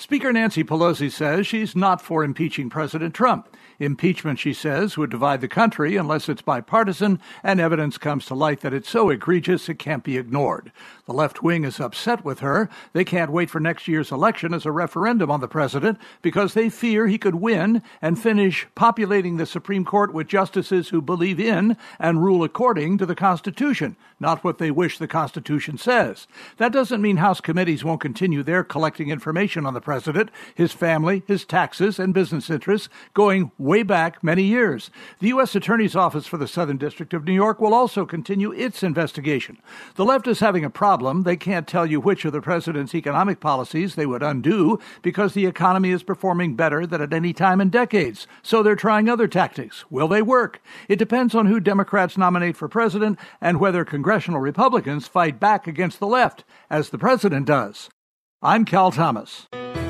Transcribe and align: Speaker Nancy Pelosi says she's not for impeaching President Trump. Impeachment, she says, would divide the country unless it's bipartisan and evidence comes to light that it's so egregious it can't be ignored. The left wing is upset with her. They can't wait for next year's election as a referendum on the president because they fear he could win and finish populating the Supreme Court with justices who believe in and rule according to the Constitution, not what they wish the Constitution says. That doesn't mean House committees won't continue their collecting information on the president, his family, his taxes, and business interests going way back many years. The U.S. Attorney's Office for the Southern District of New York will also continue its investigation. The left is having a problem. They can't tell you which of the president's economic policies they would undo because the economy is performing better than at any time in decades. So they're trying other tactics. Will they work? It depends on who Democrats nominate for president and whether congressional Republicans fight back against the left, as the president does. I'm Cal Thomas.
Speaker 0.00 0.32
Nancy 0.32 0.64
Pelosi 0.64 1.12
says 1.12 1.46
she's 1.46 1.76
not 1.76 2.00
for 2.00 2.24
impeaching 2.24 2.70
President 2.70 3.12
Trump. 3.14 3.54
Impeachment, 3.78 4.38
she 4.38 4.52
says, 4.52 4.98
would 4.98 5.10
divide 5.10 5.40
the 5.40 5.48
country 5.48 5.96
unless 5.96 6.28
it's 6.28 6.42
bipartisan 6.42 7.18
and 7.42 7.60
evidence 7.60 7.96
comes 7.96 8.26
to 8.26 8.34
light 8.34 8.60
that 8.60 8.74
it's 8.74 8.90
so 8.90 9.08
egregious 9.08 9.68
it 9.68 9.78
can't 9.78 10.04
be 10.04 10.18
ignored. 10.18 10.70
The 11.06 11.14
left 11.14 11.42
wing 11.42 11.64
is 11.64 11.80
upset 11.80 12.22
with 12.24 12.40
her. 12.40 12.68
They 12.92 13.04
can't 13.04 13.32
wait 13.32 13.48
for 13.48 13.58
next 13.58 13.88
year's 13.88 14.12
election 14.12 14.52
as 14.52 14.66
a 14.66 14.72
referendum 14.72 15.30
on 15.30 15.40
the 15.40 15.48
president 15.48 15.98
because 16.20 16.52
they 16.52 16.68
fear 16.68 17.06
he 17.06 17.16
could 17.16 17.36
win 17.36 17.82
and 18.02 18.20
finish 18.20 18.66
populating 18.74 19.38
the 19.38 19.46
Supreme 19.46 19.84
Court 19.84 20.12
with 20.12 20.28
justices 20.28 20.90
who 20.90 21.00
believe 21.00 21.40
in 21.40 21.76
and 21.98 22.22
rule 22.22 22.44
according 22.44 22.98
to 22.98 23.06
the 23.06 23.14
Constitution, 23.14 23.96
not 24.18 24.44
what 24.44 24.58
they 24.58 24.70
wish 24.70 24.98
the 24.98 25.08
Constitution 25.08 25.78
says. 25.78 26.26
That 26.58 26.72
doesn't 26.72 27.02
mean 27.02 27.16
House 27.16 27.40
committees 27.40 27.82
won't 27.82 28.02
continue 28.02 28.42
their 28.42 28.62
collecting 28.62 29.08
information 29.08 29.64
on 29.64 29.72
the 29.72 29.80
president, 29.90 30.30
his 30.54 30.72
family, 30.72 31.24
his 31.26 31.44
taxes, 31.44 31.98
and 31.98 32.14
business 32.14 32.48
interests 32.48 32.88
going 33.12 33.50
way 33.58 33.82
back 33.82 34.22
many 34.22 34.44
years. 34.44 34.88
The 35.18 35.26
U.S. 35.30 35.56
Attorney's 35.56 35.96
Office 35.96 36.28
for 36.28 36.36
the 36.36 36.46
Southern 36.46 36.76
District 36.76 37.12
of 37.12 37.24
New 37.24 37.32
York 37.32 37.60
will 37.60 37.74
also 37.74 38.06
continue 38.06 38.52
its 38.52 38.84
investigation. 38.84 39.58
The 39.96 40.04
left 40.04 40.28
is 40.28 40.38
having 40.38 40.64
a 40.64 40.70
problem. 40.70 41.24
They 41.24 41.36
can't 41.36 41.66
tell 41.66 41.86
you 41.86 41.98
which 41.98 42.24
of 42.24 42.32
the 42.32 42.40
president's 42.40 42.94
economic 42.94 43.40
policies 43.40 43.96
they 43.96 44.06
would 44.06 44.22
undo 44.22 44.78
because 45.02 45.34
the 45.34 45.46
economy 45.46 45.90
is 45.90 46.04
performing 46.04 46.54
better 46.54 46.86
than 46.86 47.02
at 47.02 47.12
any 47.12 47.32
time 47.32 47.60
in 47.60 47.68
decades. 47.68 48.28
So 48.44 48.62
they're 48.62 48.76
trying 48.76 49.08
other 49.08 49.26
tactics. 49.26 49.90
Will 49.90 50.06
they 50.06 50.22
work? 50.22 50.62
It 50.86 51.00
depends 51.00 51.34
on 51.34 51.46
who 51.46 51.58
Democrats 51.58 52.16
nominate 52.16 52.56
for 52.56 52.68
president 52.68 53.18
and 53.40 53.58
whether 53.58 53.84
congressional 53.84 54.38
Republicans 54.38 55.08
fight 55.08 55.40
back 55.40 55.66
against 55.66 55.98
the 55.98 56.06
left, 56.06 56.44
as 56.70 56.90
the 56.90 56.98
president 56.98 57.46
does. 57.46 57.90
I'm 58.40 58.64
Cal 58.64 58.92
Thomas. 58.92 59.48